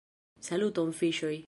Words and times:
Saluton 0.47 0.91
fiŝoj 1.03 1.37